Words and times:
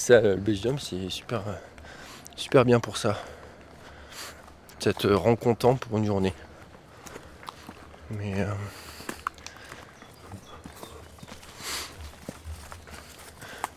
Ça, 0.00 0.18
le 0.22 0.36
base 0.36 0.62
jump, 0.62 0.80
c'est 0.80 1.10
super, 1.10 1.42
super 2.34 2.64
bien 2.64 2.80
pour 2.80 2.96
ça. 2.96 3.18
Ça 4.78 4.94
te 4.94 5.06
rend 5.08 5.36
content 5.36 5.76
pour 5.76 5.98
une 5.98 6.06
journée. 6.06 6.32
Mais. 8.10 8.40
euh, 8.40 8.46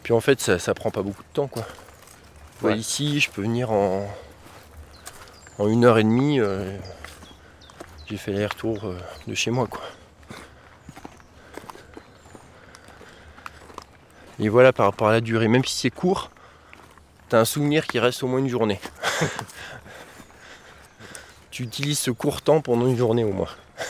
Puis 0.03 0.13
en 0.13 0.19
fait, 0.21 0.39
ça, 0.41 0.59
ça 0.59 0.73
prend 0.73 0.91
pas 0.91 1.01
beaucoup 1.01 1.23
de 1.23 1.33
temps, 1.33 1.47
quoi. 1.47 1.65
Ouais. 2.61 2.77
ici, 2.77 3.19
je 3.19 3.29
peux 3.29 3.41
venir 3.41 3.71
en, 3.71 4.07
en 5.59 5.67
une 5.67 5.85
heure 5.85 5.97
et 5.97 6.03
demie. 6.03 6.39
euh, 6.39 6.77
J'ai 8.07 8.17
fait 8.17 8.31
l'aller-retour 8.31 8.85
euh, 8.85 8.97
de 9.27 9.33
chez 9.35 9.51
moi, 9.51 9.67
quoi. 9.67 9.81
Et 14.39 14.49
voilà, 14.49 14.73
par 14.73 14.87
rapport 14.87 15.09
à 15.09 15.11
la 15.11 15.21
durée, 15.21 15.47
même 15.47 15.63
si 15.63 15.77
c'est 15.77 15.89
court, 15.89 16.31
t'as 17.29 17.39
un 17.39 17.45
souvenir 17.45 17.87
qui 17.87 17.99
reste 17.99 18.23
au 18.23 18.27
moins 18.27 18.39
une 18.39 18.49
journée. 18.49 18.79
tu 21.51 21.63
utilises 21.63 21.99
ce 21.99 22.11
court 22.11 22.41
temps 22.41 22.61
pendant 22.61 22.87
une 22.87 22.97
journée 22.97 23.23
au 23.23 23.33
moins. 23.33 23.49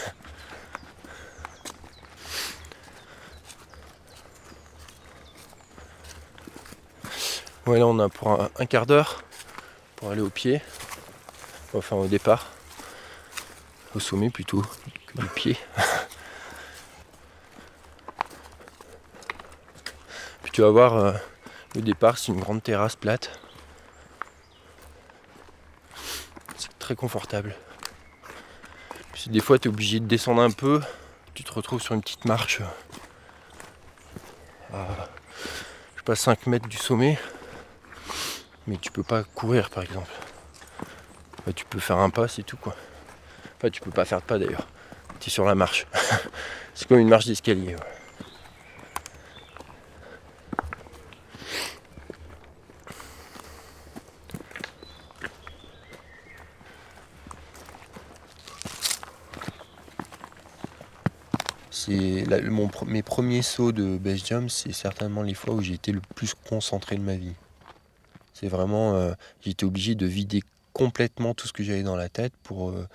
Ouais, 7.65 7.79
là 7.79 7.87
on 7.87 7.97
a 7.99 8.09
pour 8.09 8.29
un, 8.29 8.49
un 8.59 8.65
quart 8.65 8.85
d'heure 8.85 9.23
pour 9.95 10.11
aller 10.11 10.19
au 10.19 10.29
pied, 10.29 10.61
enfin 11.73 11.95
au 11.95 12.07
départ, 12.07 12.51
au 13.95 14.01
sommet 14.01 14.29
plutôt 14.29 14.61
que 15.07 15.21
du 15.21 15.27
pied. 15.27 15.57
tu 20.53 20.61
vas 20.61 20.69
voir, 20.69 20.95
euh, 20.95 21.13
le 21.75 21.81
départ 21.81 22.19
c'est 22.19 22.31
une 22.31 22.39
grande 22.39 22.61
terrasse 22.61 22.95
plate. 22.95 23.31
C'est 26.55 26.77
très 26.77 26.95
confortable. 26.95 27.55
Des 29.27 29.39
fois 29.39 29.57
tu 29.57 29.67
es 29.67 29.71
obligé 29.71 29.99
de 29.99 30.05
descendre 30.05 30.41
un 30.41 30.51
peu, 30.51 30.81
tu 31.33 31.43
te 31.43 31.51
retrouves 31.51 31.81
sur 31.81 31.95
une 31.95 32.01
petite 32.01 32.25
marche 32.25 32.61
à 34.73 34.87
je 35.93 35.99
sais 35.99 36.03
pas 36.03 36.15
5 36.15 36.47
mètres 36.47 36.67
du 36.67 36.77
sommet 36.77 37.17
mais 38.67 38.77
tu 38.77 38.91
peux 38.91 39.03
pas 39.03 39.23
courir 39.23 39.69
par 39.69 39.83
exemple. 39.83 40.11
Bah, 41.45 41.53
tu 41.53 41.65
peux 41.65 41.79
faire 41.79 41.97
un 41.97 42.09
pas, 42.09 42.27
c'est 42.27 42.43
tout 42.43 42.57
quoi. 42.57 42.75
Enfin, 43.57 43.69
tu 43.69 43.81
peux 43.81 43.91
pas 43.91 44.05
faire 44.05 44.19
de 44.19 44.25
pas 44.25 44.37
d'ailleurs. 44.37 44.67
Tu 45.19 45.29
es 45.29 45.31
sur 45.31 45.45
la 45.45 45.55
marche. 45.55 45.87
c'est 46.75 46.87
comme 46.87 46.99
une 46.99 47.09
marche 47.09 47.25
d'escalier. 47.25 47.75
C'est 61.93 62.25
mes 62.87 63.03
premiers 63.03 63.41
sauts 63.43 63.71
de 63.71 63.97
base 63.97 64.25
jump, 64.25 64.49
c'est 64.49 64.73
certainement 64.73 65.21
les 65.21 65.35
fois 65.35 65.53
où 65.53 65.61
j'ai 65.61 65.73
été 65.73 65.91
le 65.91 66.01
plus 66.15 66.33
concentré 66.33 66.95
de 66.95 67.01
ma 67.01 67.15
vie. 67.15 67.35
C'est 68.33 68.47
vraiment, 68.47 68.95
euh, 68.95 69.13
été 69.45 69.63
obligé 69.65 69.93
de 69.93 70.07
vider 70.07 70.41
complètement 70.73 71.35
tout 71.35 71.47
ce 71.47 71.53
que 71.53 71.63
j'avais 71.63 71.83
dans 71.83 71.95
la 71.95 72.09
tête 72.09 72.33
pour, 72.41 72.71
euh, 72.71 72.87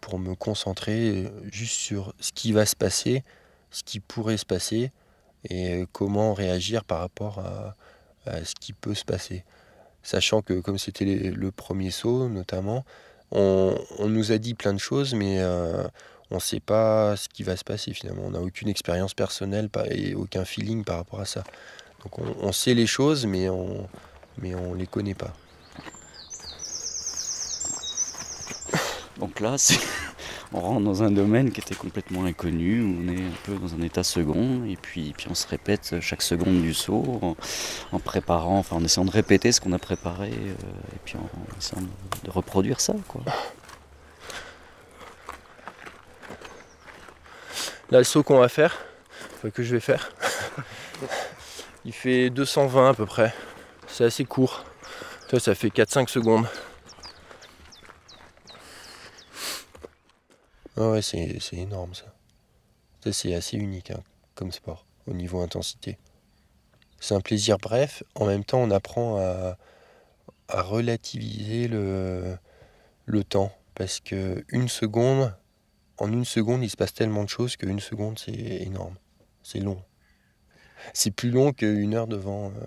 pour 0.00 0.18
me 0.18 0.34
concentrer 0.34 1.24
euh, 1.26 1.28
juste 1.52 1.74
sur 1.74 2.14
ce 2.18 2.32
qui 2.32 2.52
va 2.52 2.64
se 2.64 2.74
passer, 2.74 3.22
ce 3.70 3.82
qui 3.82 4.00
pourrait 4.00 4.38
se 4.38 4.46
passer 4.46 4.92
et 5.50 5.84
comment 5.92 6.32
réagir 6.32 6.84
par 6.84 7.00
rapport 7.00 7.40
à, 7.40 7.76
ce 8.44 8.54
qui 8.58 8.72
peut 8.72 8.94
se 8.94 9.04
passer. 9.04 9.44
Sachant 10.02 10.40
que 10.40 10.54
comme 10.54 10.78
c'était 10.78 11.04
le 11.04 11.50
premier 11.52 11.90
saut 11.90 12.28
notamment, 12.28 12.84
on, 13.30 13.76
nous 14.00 14.32
a 14.32 14.38
dit 14.38 14.54
plein 14.54 14.72
de 14.72 14.78
choses, 14.78 15.14
mais 15.14 15.38
on 16.30 16.36
ne 16.36 16.40
sait 16.40 16.60
pas 16.60 17.16
ce 17.16 17.28
qui 17.28 17.42
va 17.42 17.56
se 17.56 17.64
passer 17.64 17.92
finalement. 17.92 18.22
On 18.26 18.30
n'a 18.30 18.40
aucune 18.40 18.68
expérience 18.68 19.14
personnelle 19.14 19.68
et 19.90 20.14
aucun 20.14 20.44
feeling 20.44 20.84
par 20.84 20.96
rapport 20.96 21.20
à 21.20 21.24
ça. 21.24 21.44
Donc 22.02 22.18
on, 22.18 22.52
sait 22.52 22.74
les 22.74 22.86
choses, 22.86 23.26
mais 23.26 23.48
on 23.48 23.88
mais 24.38 24.54
on 24.54 24.74
les 24.74 24.86
connaît 24.86 25.14
pas. 25.14 25.32
Donc 29.18 29.40
là, 29.40 29.56
on 30.52 30.60
rentre 30.60 30.84
dans 30.84 31.02
un 31.02 31.10
domaine 31.10 31.50
qui 31.50 31.60
était 31.60 31.74
complètement 31.74 32.24
inconnu, 32.24 32.82
où 32.82 32.98
on 33.02 33.08
est 33.08 33.16
un 33.16 33.32
peu 33.44 33.54
dans 33.54 33.74
un 33.74 33.80
état 33.80 34.04
second, 34.04 34.64
et 34.64 34.76
puis, 34.76 35.14
puis 35.16 35.26
on 35.30 35.34
se 35.34 35.46
répète 35.48 35.96
chaque 36.00 36.22
seconde 36.22 36.60
du 36.60 36.74
saut 36.74 37.36
en, 37.92 37.98
préparant, 37.98 38.58
enfin 38.58 38.76
en 38.76 38.84
essayant 38.84 39.06
de 39.06 39.10
répéter 39.10 39.52
ce 39.52 39.60
qu'on 39.60 39.72
a 39.72 39.78
préparé, 39.78 40.30
euh, 40.30 40.52
et 40.94 40.98
puis 41.04 41.16
en, 41.16 41.22
en 41.22 41.58
essayant 41.58 41.82
de 42.24 42.30
reproduire 42.30 42.80
ça. 42.80 42.94
Quoi. 43.08 43.22
Là, 47.90 47.98
le 47.98 48.04
saut 48.04 48.22
qu'on 48.22 48.38
va 48.38 48.48
faire, 48.48 48.76
que 49.54 49.62
je 49.62 49.74
vais 49.74 49.80
faire, 49.80 50.10
il 51.84 51.92
fait 51.92 52.30
220 52.30 52.90
à 52.90 52.94
peu 52.94 53.06
près. 53.06 53.32
C'est 53.86 54.04
assez 54.04 54.24
court. 54.24 54.64
Ça 55.38 55.54
fait 55.54 55.68
4-5 55.68 56.08
secondes. 56.08 56.46
Ah 60.76 60.90
ouais, 60.90 61.02
c'est 61.02 61.38
énorme 61.52 61.94
ça. 61.94 62.06
C'est 63.12 63.34
assez 63.34 63.56
unique 63.56 63.92
hein, 63.92 64.02
comme 64.34 64.50
sport 64.50 64.84
au 65.06 65.12
niveau 65.12 65.40
intensité. 65.40 65.98
C'est 66.98 67.14
un 67.14 67.20
plaisir 67.20 67.58
bref. 67.58 68.02
En 68.14 68.26
même 68.26 68.44
temps, 68.44 68.58
on 68.58 68.70
apprend 68.70 69.18
à, 69.18 69.56
à 70.48 70.62
relativiser 70.62 71.68
le, 71.68 72.36
le 73.04 73.24
temps. 73.24 73.52
Parce 73.74 74.00
que 74.00 74.44
une 74.48 74.68
seconde, 74.68 75.34
en 75.98 76.12
une 76.12 76.24
seconde, 76.24 76.62
il 76.62 76.70
se 76.70 76.76
passe 76.76 76.94
tellement 76.94 77.24
de 77.24 77.28
choses 77.28 77.56
qu'une 77.56 77.80
seconde, 77.80 78.18
c'est 78.18 78.32
énorme. 78.32 78.94
C'est 79.42 79.60
long. 79.60 79.82
C'est 80.92 81.10
plus 81.10 81.30
long 81.30 81.52
qu'une 81.52 81.94
heure 81.94 82.06
devant, 82.06 82.48
euh, 82.48 82.60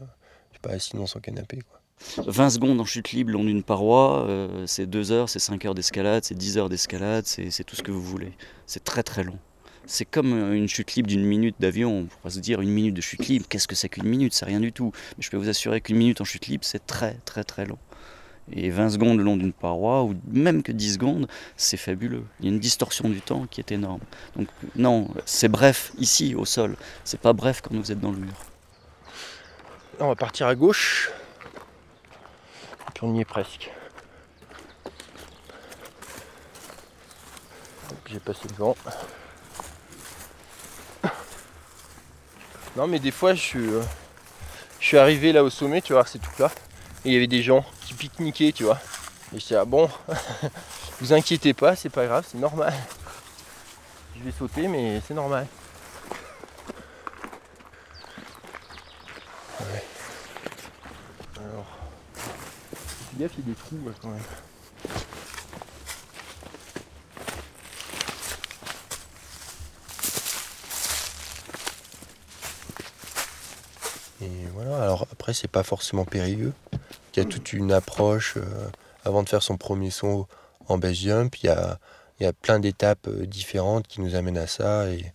je 0.51 0.55
sais 0.55 0.61
pas, 0.61 0.71
assis 0.71 0.95
dans 0.95 1.05
son 1.05 1.19
canapé. 1.19 1.59
Quoi. 1.59 1.79
20 2.25 2.49
secondes 2.49 2.79
en 2.79 2.85
chute 2.85 3.11
libre 3.11 3.31
long 3.31 3.43
d'une 3.43 3.63
paroi, 3.63 4.25
euh, 4.27 4.65
c'est 4.65 4.85
2 4.85 5.11
heures, 5.11 5.29
c'est 5.29 5.39
5 5.39 5.65
heures 5.65 5.75
d'escalade, 5.75 6.23
c'est 6.23 6.35
10 6.35 6.57
heures 6.57 6.69
d'escalade, 6.69 7.25
c'est 7.25 7.51
c'est 7.51 7.63
tout 7.63 7.75
ce 7.75 7.83
que 7.83 7.91
vous 7.91 8.01
voulez. 8.01 8.31
C'est 8.65 8.83
très 8.83 9.03
très 9.03 9.23
long. 9.23 9.37
C'est 9.85 10.05
comme 10.05 10.33
euh, 10.33 10.53
une 10.53 10.67
chute 10.67 10.95
libre 10.95 11.09
d'une 11.09 11.25
minute 11.25 11.55
d'avion. 11.59 11.99
On 11.99 12.05
pourrait 12.05 12.29
se 12.29 12.39
dire 12.39 12.61
une 12.61 12.69
minute 12.69 12.93
de 12.93 13.01
chute 13.01 13.27
libre, 13.27 13.45
qu'est-ce 13.49 13.67
que 13.67 13.75
c'est 13.75 13.89
qu'une 13.89 14.05
minute? 14.07 14.33
C'est 14.33 14.45
rien 14.45 14.59
du 14.59 14.71
tout. 14.71 14.91
Mais 15.17 15.23
je 15.23 15.29
peux 15.29 15.37
vous 15.37 15.49
assurer 15.49 15.81
qu'une 15.81 15.97
minute 15.97 16.21
en 16.21 16.25
chute 16.25 16.47
libre, 16.47 16.63
c'est 16.63 16.85
très 16.85 17.15
très 17.25 17.43
très 17.43 17.65
long. 17.65 17.79
Et 18.51 18.69
20 18.69 18.89
secondes 18.89 19.17
le 19.17 19.23
long 19.23 19.37
d'une 19.37 19.53
paroi, 19.53 20.03
ou 20.03 20.15
même 20.31 20.63
que 20.63 20.71
10 20.71 20.93
secondes, 20.93 21.27
c'est 21.55 21.77
fabuleux. 21.77 22.23
Il 22.39 22.45
y 22.45 22.49
a 22.49 22.51
une 22.51 22.59
distorsion 22.59 23.09
du 23.09 23.21
temps 23.21 23.45
qui 23.49 23.61
est 23.61 23.71
énorme. 23.71 24.01
Donc 24.35 24.47
non, 24.75 25.09
c'est 25.25 25.49
bref 25.49 25.91
ici 25.97 26.35
au 26.35 26.45
sol. 26.45 26.75
C'est 27.03 27.19
pas 27.19 27.33
bref 27.33 27.61
quand 27.61 27.75
vous 27.75 27.91
êtes 27.91 27.99
dans 27.99 28.11
le 28.11 28.17
mur. 28.17 28.33
On 29.99 30.07
va 30.07 30.15
partir 30.15 30.47
à 30.47 30.55
gauche. 30.55 31.11
Puis 32.93 33.03
on 33.03 33.15
y 33.15 33.21
est 33.21 33.25
presque. 33.25 33.69
J'ai 38.11 38.19
passé 38.19 38.47
devant. 38.47 38.75
Non 42.75 42.87
mais 42.87 42.99
des 42.99 43.11
fois 43.11 43.33
je 43.33 43.41
suis, 43.41 43.59
euh, 43.59 43.81
je 44.79 44.87
suis 44.87 44.97
arrivé 44.97 45.31
là 45.31 45.43
au 45.43 45.49
sommet, 45.49 45.81
tu 45.81 45.93
vois, 45.93 46.05
c'est 46.05 46.19
tout 46.19 46.31
là. 46.39 46.51
Et 47.03 47.09
il 47.09 47.13
y 47.13 47.17
avait 47.17 47.27
des 47.27 47.43
gens 47.43 47.65
qui 47.99 48.07
pique-niquaient, 48.07 48.51
tu 48.53 48.63
vois. 48.63 48.79
Et 49.33 49.39
j'étais 49.39 49.55
ah 49.55 49.65
bon, 49.65 49.89
vous 51.01 51.13
inquiétez 51.13 51.53
pas, 51.53 51.75
c'est 51.75 51.89
pas 51.89 52.05
grave, 52.05 52.25
c'est 52.29 52.37
normal. 52.37 52.73
Je 54.17 54.23
vais 54.23 54.31
sauter 54.31 54.67
mais 54.67 55.01
c'est 55.07 55.13
normal. 55.13 55.45
Alors, 61.37 61.65
il 63.13 63.21
y 63.21 63.25
a 63.25 63.27
des 63.27 63.53
trous 63.53 63.77
quand 64.01 64.09
même. 64.09 64.21
Et 74.21 74.47
voilà, 74.53 74.83
alors 74.83 75.07
après 75.29 75.39
c'est 75.39 75.47
pas 75.47 75.63
forcément 75.63 76.05
périlleux. 76.05 76.53
Il 77.13 77.19
y 77.19 77.21
a 77.21 77.25
toute 77.25 77.53
une 77.53 77.71
approche 77.71 78.35
euh, 78.37 78.41
avant 79.05 79.21
de 79.21 79.29
faire 79.29 79.43
son 79.43 79.57
premier 79.57 79.91
saut 79.91 80.27
en 80.67 80.79
base 80.79 80.95
jump. 80.95 81.35
Il 81.43 81.47
y 82.19 82.25
a, 82.25 82.33
plein 82.41 82.59
d'étapes 82.59 83.07
euh, 83.07 83.27
différentes 83.27 83.87
qui 83.87 84.01
nous 84.01 84.15
amènent 84.15 84.39
à 84.39 84.47
ça 84.47 84.89
et 84.89 85.13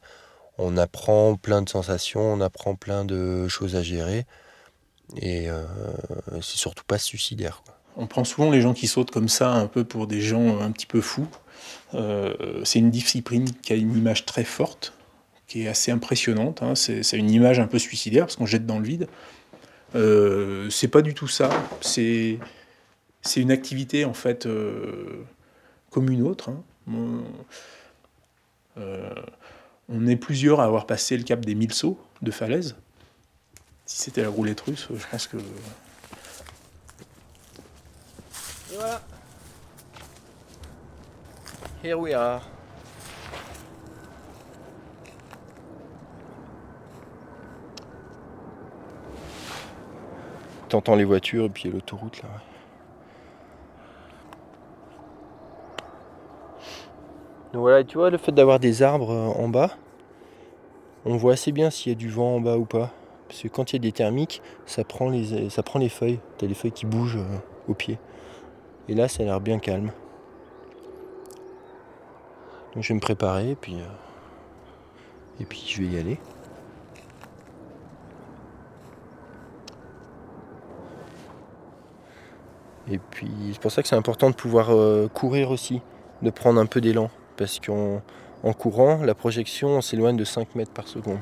on 0.56 0.76
apprend 0.76 1.34
plein 1.34 1.62
de 1.62 1.68
sensations, 1.68 2.20
on 2.20 2.40
apprend 2.40 2.76
plein 2.76 3.04
de 3.04 3.48
choses 3.48 3.74
à 3.74 3.82
gérer 3.82 4.24
et 5.16 5.50
euh, 5.50 5.64
c'est 6.34 6.58
surtout 6.58 6.84
pas 6.86 6.98
suicidaire. 6.98 7.64
On 7.96 8.06
prend 8.06 8.22
souvent 8.22 8.52
les 8.52 8.60
gens 8.60 8.72
qui 8.72 8.86
sautent 8.86 9.10
comme 9.10 9.28
ça 9.28 9.50
un 9.50 9.66
peu 9.66 9.82
pour 9.82 10.06
des 10.06 10.20
gens 10.20 10.60
un 10.60 10.70
petit 10.70 10.86
peu 10.86 11.00
fous. 11.00 11.28
Euh, 11.94 12.60
c'est 12.62 12.78
une 12.78 12.90
discipline 12.90 13.50
qui 13.62 13.72
a 13.72 13.76
une 13.76 13.96
image 13.96 14.26
très 14.26 14.44
forte, 14.44 14.92
qui 15.48 15.64
est 15.64 15.68
assez 15.68 15.90
impressionnante. 15.90 16.62
hein. 16.62 16.74
C'est 16.76 17.16
une 17.16 17.30
image 17.30 17.58
un 17.58 17.66
peu 17.66 17.80
suicidaire 17.80 18.26
parce 18.26 18.36
qu'on 18.36 18.46
jette 18.46 18.66
dans 18.66 18.78
le 18.78 18.86
vide. 18.86 19.08
Euh, 19.94 20.68
c'est 20.70 20.88
pas 20.88 21.02
du 21.02 21.14
tout 21.14 21.28
ça. 21.28 21.50
C'est 21.80 22.38
c'est 23.22 23.40
une 23.40 23.50
activité 23.50 24.04
en 24.04 24.14
fait 24.14 24.46
euh, 24.46 25.24
comme 25.90 26.10
une 26.10 26.22
autre. 26.22 26.50
hein. 26.50 26.62
On, 26.86 27.22
euh, 28.76 29.14
on 29.88 30.06
est 30.06 30.16
plusieurs 30.16 30.60
à 30.60 30.64
avoir 30.64 30.86
passé 30.86 31.16
le 31.16 31.24
cap 31.24 31.40
des 31.44 31.54
1000 31.54 31.72
sauts 31.72 31.98
de 32.22 32.30
falaise. 32.30 32.76
Si 33.86 34.02
c'était 34.02 34.22
la 34.22 34.28
roulette 34.28 34.60
russe, 34.62 34.88
je 34.94 35.06
pense 35.10 35.26
que 35.26 35.36
voilà. 38.72 39.00
Here 41.82 41.98
we 41.98 42.14
are. 42.14 42.42
T'entends 50.74 50.96
les 50.96 51.04
voitures 51.04 51.44
et 51.44 51.48
puis 51.50 51.70
l'autoroute 51.70 52.20
là. 52.20 52.28
Donc 57.52 57.60
voilà, 57.60 57.84
tu 57.84 57.96
vois 57.96 58.10
le 58.10 58.18
fait 58.18 58.32
d'avoir 58.32 58.58
des 58.58 58.82
arbres 58.82 59.12
euh, 59.12 59.40
en 59.40 59.46
bas, 59.46 59.70
on 61.04 61.16
voit 61.16 61.34
assez 61.34 61.52
bien 61.52 61.70
s'il 61.70 61.92
y 61.92 61.94
a 61.94 61.96
du 61.96 62.08
vent 62.08 62.34
en 62.34 62.40
bas 62.40 62.56
ou 62.56 62.64
pas. 62.64 62.90
Parce 63.28 63.42
que 63.42 63.46
quand 63.46 63.70
il 63.70 63.76
y 63.76 63.78
a 63.78 63.82
des 63.82 63.92
thermiques, 63.92 64.42
ça 64.66 64.82
prend 64.82 65.10
les, 65.10 65.48
ça 65.48 65.62
prend 65.62 65.78
les 65.78 65.88
feuilles. 65.88 66.18
T'as 66.38 66.48
les 66.48 66.54
feuilles 66.54 66.72
qui 66.72 66.86
bougent 66.86 67.18
euh, 67.18 67.38
au 67.68 67.74
pied. 67.74 68.00
Et 68.88 68.96
là, 68.96 69.06
ça 69.06 69.22
a 69.22 69.26
l'air 69.26 69.40
bien 69.40 69.60
calme. 69.60 69.92
Donc 72.74 72.82
je 72.82 72.88
vais 72.88 72.96
me 72.96 73.00
préparer 73.00 73.50
et 73.50 73.54
puis, 73.54 73.76
euh, 73.76 75.38
et 75.38 75.44
puis 75.44 75.62
je 75.68 75.82
vais 75.82 75.88
y 75.88 75.98
aller. 76.00 76.18
Et 82.90 82.98
puis 82.98 83.30
c'est 83.52 83.60
pour 83.60 83.72
ça 83.72 83.82
que 83.82 83.88
c'est 83.88 83.96
important 83.96 84.30
de 84.30 84.34
pouvoir 84.34 84.70
euh, 84.70 85.08
courir 85.08 85.50
aussi, 85.50 85.80
de 86.22 86.30
prendre 86.30 86.60
un 86.60 86.66
peu 86.66 86.80
d'élan. 86.80 87.10
Parce 87.36 87.58
qu'en 87.58 88.02
en 88.42 88.52
courant, 88.52 89.02
la 89.02 89.14
projection 89.14 89.68
on 89.68 89.80
s'éloigne 89.80 90.16
de 90.16 90.24
5 90.24 90.54
mètres 90.54 90.72
par 90.72 90.86
seconde. 90.86 91.20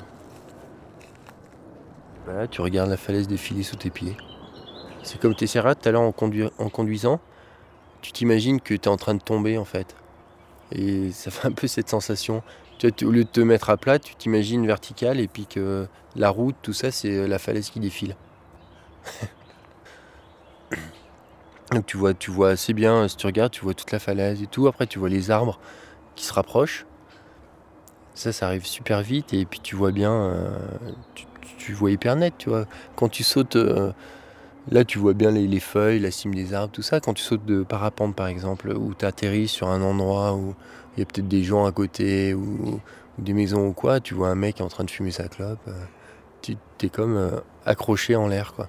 Voilà, 2.25 2.47
tu 2.47 2.61
regardes 2.61 2.91
la 2.91 2.97
falaise 2.97 3.29
défiler 3.29 3.63
sous 3.63 3.77
tes 3.77 3.91
pieds. 3.91 4.17
C'est 5.03 5.21
comme 5.21 5.35
tes 5.35 5.47
serrades 5.47 5.79
tout 5.81 5.89
à 5.89 5.93
l'heure 5.93 6.03
en, 6.03 6.11
conduis- 6.13 6.51
en 6.59 6.69
conduisant, 6.69 7.21
tu 8.01 8.13
t'imagines 8.13 8.61
que 8.61 8.75
tu 8.75 8.83
es 8.83 8.89
en 8.89 8.97
train 8.97 9.15
de 9.15 9.23
tomber 9.23 9.59
en 9.59 9.65
fait. 9.65 9.97
Et 10.71 11.11
ça 11.13 11.31
fait 11.31 11.49
un 11.49 11.53
peu 11.53 11.67
cette 11.67 11.89
sensation. 11.89 12.43
Tu 12.79 13.05
au 13.05 13.11
lieu 13.11 13.25
de 13.25 13.29
te 13.29 13.41
mettre 13.41 13.71
à 13.71 13.77
plat, 13.77 13.99
tu 13.99 14.15
t'imagines 14.17 14.67
vertical 14.67 15.21
et 15.21 15.29
puis 15.29 15.47
que 15.47 15.87
la 16.17 16.31
route, 16.31 16.57
tout 16.63 16.73
ça, 16.73 16.91
c'est 16.91 17.29
la 17.29 17.39
falaise 17.39 17.71
qui 17.71 17.79
défile. 17.81 18.17
Donc 21.73 21.87
tu 21.87 21.97
vois, 21.97 22.15
tu 22.15 22.31
vois 22.31 22.51
assez 22.51 22.75
bien, 22.75 23.09
si 23.09 23.17
tu 23.17 23.27
regardes, 23.27 23.53
tu 23.53 23.63
vois 23.63 23.75
toute 23.75 23.93
la 23.93 23.99
falaise 23.99 24.43
et 24.43 24.47
tout. 24.47 24.67
Après, 24.67 24.87
tu 24.87 24.99
vois 24.99 25.09
les 25.09 25.31
arbres 25.31 25.59
qui 26.15 26.25
se 26.25 26.33
rapprochent. 26.33 26.87
Ça, 28.15 28.33
ça 28.33 28.47
arrive 28.47 28.67
super 28.67 29.03
vite 29.03 29.33
et 29.33 29.47
puis 29.47 29.61
tu 29.61 29.75
vois 29.75 29.91
bien, 29.91 30.13
euh, 30.13 30.59
tu, 31.57 31.73
vois 31.73 31.91
hyper 31.91 32.17
net, 32.17 32.35
tu 32.37 32.51
vois. 32.51 32.67
Quand 32.95 33.09
tu 33.09 33.23
sautes, 33.25 33.57
euh, 33.57 33.93
là, 34.71 34.85
tu 34.85 34.99
vois 34.99 35.15
bien 35.15 35.31
les, 35.31 35.47
les 35.47 35.61
feuilles, 35.61 35.99
la 35.99 36.11
cime 36.11 36.35
des 36.35 36.53
arbres, 36.53 36.73
tout 36.73 36.83
ça. 36.83 37.01
Quand 37.01 37.15
tu 37.15 37.23
sautes 37.23 37.47
de 37.47 37.63
parapente, 37.63 38.15
par 38.15 38.27
exemple, 38.27 38.71
où 38.77 38.93
tu 38.95 39.07
atterris 39.07 39.49
sur 39.49 39.69
un 39.69 39.81
endroit 39.81 40.35
où 40.35 40.55
il 40.97 41.01
y 41.01 41.03
a 41.03 41.07
peut-être 41.07 41.29
des 41.29 41.43
gens 41.43 41.65
à 41.65 41.73
côté 41.73 42.35
ou, 42.35 42.81
ou 43.19 43.23
des 43.23 43.33
maisons 43.33 43.69
ou 43.69 43.73
quoi, 43.73 44.01
tu 44.01 44.13
vois 44.15 44.29
un 44.29 44.35
mec 44.35 44.61
en 44.61 44.69
train 44.69 44.85
de 44.85 44.91
fumer 44.91 45.11
sa 45.11 45.29
clope. 45.29 45.61
euh, 45.69 45.73
tu 46.43 46.57
es 46.83 46.89
comme 46.91 47.17
euh, 47.17 47.41
accroché 47.65 48.17
en 48.17 48.29
l'air, 48.29 48.53
quoi. 48.55 48.69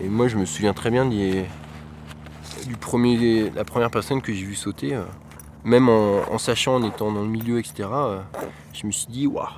Et 0.00 0.08
moi, 0.08 0.28
je 0.28 0.36
me 0.36 0.44
souviens 0.44 0.74
très 0.74 0.90
bien 0.90 1.06
des, 1.06 1.46
du 2.66 2.76
premier, 2.76 3.50
la 3.50 3.64
première 3.64 3.90
personne 3.90 4.20
que 4.20 4.32
j'ai 4.32 4.44
vu 4.44 4.54
sauter. 4.54 4.94
euh, 4.94 5.04
même 5.64 5.88
en, 5.88 6.38
sachant, 6.38 6.76
en 6.76 6.82
étant 6.84 7.10
dans 7.10 7.22
le 7.22 7.28
milieu, 7.28 7.58
etc., 7.58 7.88
euh, 7.92 8.20
je 8.72 8.86
me 8.86 8.92
suis 8.92 9.08
dit, 9.08 9.26
waouh, 9.26 9.48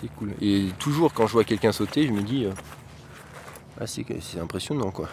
c'est 0.00 0.08
cool. 0.14 0.32
Et 0.40 0.68
toujours, 0.78 1.12
quand 1.12 1.26
je 1.26 1.32
vois 1.32 1.44
quelqu'un 1.44 1.70
sauter, 1.70 2.06
je 2.06 2.12
me 2.12 2.22
dis, 2.22 2.46
euh, 2.46 2.52
ah, 3.78 3.86
c'est 3.86 4.40
impressionnant, 4.40 4.90
quoi. 4.90 5.10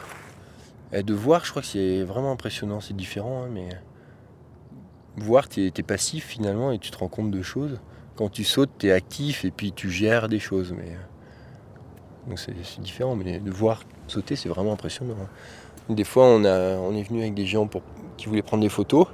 Et 0.93 1.03
de 1.03 1.13
voir, 1.13 1.43
je 1.43 1.49
crois 1.49 1.61
que 1.61 1.67
c'est 1.67 2.01
vraiment 2.03 2.31
impressionnant. 2.31 2.79
C'est 2.79 2.95
différent, 2.95 3.43
hein, 3.43 3.49
mais 3.51 3.69
voir, 5.17 5.49
t'es 5.49 5.73
es 5.75 5.83
passif 5.83 6.27
finalement 6.27 6.71
et 6.71 6.79
tu 6.79 6.89
te 6.89 6.97
rends 6.97 7.09
compte 7.09 7.31
de 7.31 7.41
choses. 7.41 7.81
Quand 8.15 8.29
tu 8.29 8.45
sautes, 8.45 8.71
t'es 8.77 8.91
actif 8.91 9.43
et 9.43 9.51
puis 9.51 9.73
tu 9.73 9.89
gères 9.89 10.29
des 10.29 10.39
choses. 10.39 10.71
Mais 10.71 10.95
donc 12.27 12.39
c'est 12.39 12.81
différent. 12.81 13.15
Mais 13.15 13.39
de 13.39 13.51
voir 13.51 13.83
sauter, 14.07 14.35
c'est 14.35 14.49
vraiment 14.49 14.73
impressionnant. 14.73 15.15
hein. 15.21 15.27
Des 15.93 16.03
fois, 16.03 16.25
on, 16.25 16.43
est 16.43 17.03
venu 17.03 17.21
avec 17.21 17.33
des 17.33 17.45
gens 17.45 17.67
pour, 17.67 17.81
qui 18.17 18.27
voulaient 18.27 18.41
prendre 18.41 18.63
des 18.63 18.69
photos. 18.69 19.07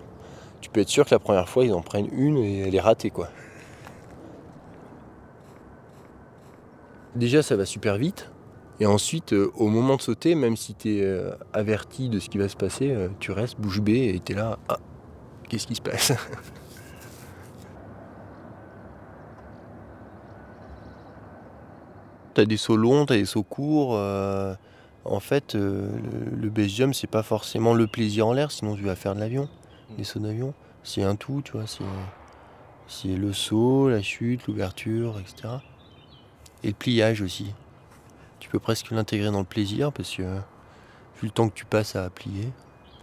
Tu 0.61 0.69
peux 0.69 0.81
être 0.81 0.89
sûr 0.89 1.05
que 1.05 1.15
la 1.15 1.19
première 1.19 1.49
fois, 1.49 1.65
ils 1.65 1.73
en 1.73 1.81
prennent 1.81 2.09
une 2.11 2.37
et 2.37 2.59
elle 2.59 2.75
est 2.75 2.79
ratée, 2.79 3.09
quoi. 3.09 3.29
Déjà, 7.15 7.41
ça 7.41 7.55
va 7.55 7.65
super 7.65 7.97
vite. 7.97 8.29
Et 8.79 8.85
ensuite, 8.85 9.33
euh, 9.33 9.51
au 9.55 9.67
moment 9.67 9.95
de 9.95 10.01
sauter, 10.01 10.35
même 10.35 10.55
si 10.55 10.75
tu 10.75 10.99
es 10.99 11.21
averti 11.53 12.07
de 12.07 12.19
ce 12.19 12.29
qui 12.29 12.37
va 12.37 12.47
se 12.47 12.55
passer, 12.55 12.91
euh, 12.91 13.09
tu 13.19 13.31
restes 13.31 13.59
bouche 13.59 13.81
bée 13.81 14.13
et 14.15 14.19
tu 14.19 14.33
es 14.33 14.35
là. 14.35 14.59
Ah, 14.69 14.77
qu'est-ce 15.49 15.67
qui 15.67 15.75
se 15.75 15.81
passe? 15.81 16.13
T'as 22.33 22.45
des 22.45 22.57
sauts 22.57 22.77
longs, 22.77 23.05
t'as 23.05 23.15
des 23.15 23.25
sauts 23.25 23.43
courts. 23.43 23.95
euh, 23.95 24.53
en 25.05 25.19
fait, 25.19 25.55
euh, 25.55 25.89
le, 26.31 26.35
le 26.35 26.49
base 26.49 26.67
jump, 26.69 26.93
c'est 26.93 27.07
pas 27.07 27.23
forcément 27.23 27.73
le 27.73 27.87
plaisir 27.87 28.27
en 28.27 28.33
l'air, 28.33 28.51
sinon 28.51 28.75
tu 28.75 28.83
vas 28.83 28.95
faire 28.95 29.15
de 29.15 29.19
l'avion, 29.19 29.49
des 29.97 30.03
sauts 30.03 30.19
d'avion. 30.19 30.53
C'est 30.83 31.03
un 31.03 31.15
tout, 31.15 31.41
tu 31.43 31.53
vois. 31.53 31.65
C'est, 32.87 33.15
le 33.15 33.33
saut, 33.33 33.89
la 33.89 34.01
chute, 34.01 34.47
l'ouverture, 34.47 35.19
etc. 35.19 35.55
Et 36.63 36.67
le 36.69 36.73
pliage 36.73 37.21
aussi. 37.21 37.53
Tu 38.39 38.49
peux 38.49 38.59
presque 38.59 38.91
l'intégrer 38.91 39.31
dans 39.31 39.39
le 39.39 39.45
plaisir 39.45 39.91
parce 39.91 40.15
que 40.15 40.23
vu 40.23 41.23
le 41.23 41.29
temps 41.31 41.49
que 41.49 41.53
tu 41.53 41.65
passes 41.65 41.95
à 41.95 42.09
plier, 42.09 42.51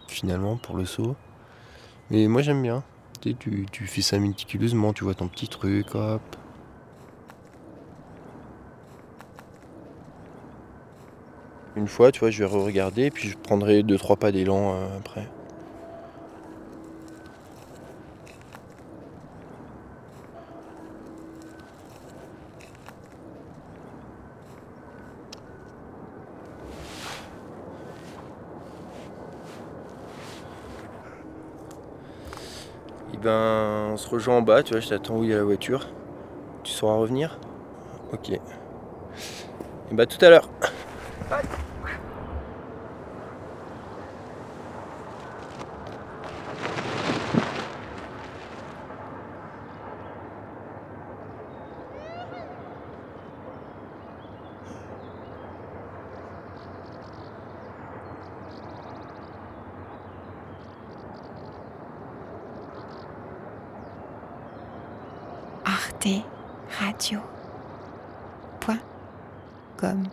finalement, 0.08 0.56
pour 0.56 0.76
le 0.76 0.84
saut. 0.84 1.16
Mais 2.10 2.26
moi 2.28 2.42
j'aime 2.42 2.62
bien. 2.62 2.82
Tu, 3.20 3.30
sais, 3.30 3.36
tu, 3.38 3.66
tu 3.70 3.86
fais 3.86 4.02
ça 4.02 4.18
méticuleusement, 4.18 4.92
tu 4.92 5.04
vois 5.04 5.14
ton 5.14 5.28
petit 5.28 5.48
truc, 5.48 5.94
hop. 5.94 6.22
Une 11.76 11.88
fois, 11.88 12.10
tu 12.10 12.20
vois, 12.20 12.30
je 12.30 12.42
vais 12.42 12.48
re-regarder, 12.50 13.10
puis 13.10 13.28
je 13.28 13.36
prendrai 13.36 13.82
deux 13.82 13.98
trois 13.98 14.16
pas 14.16 14.32
d'élan 14.32 14.74
euh, 14.74 14.86
après. 14.98 15.28
Et 33.12 33.18
ben, 33.18 33.90
on 33.92 33.96
se 33.98 34.08
rejoint 34.08 34.38
en 34.38 34.42
bas, 34.42 34.62
tu 34.62 34.72
vois, 34.72 34.80
je 34.80 34.88
t'attends 34.88 35.18
où 35.18 35.24
il 35.24 35.30
y 35.30 35.34
a 35.34 35.36
la 35.36 35.44
voiture. 35.44 35.88
Tu 36.64 36.72
sauras 36.72 36.94
revenir? 36.94 37.38
Ok. 38.14 38.30
Et 38.30 38.40
bah 39.92 40.06
tout 40.06 40.24
à 40.24 40.30
l'heure. 40.30 40.48
Radio. 66.70 67.22
Point. 68.60 68.82
Com. 69.78 70.10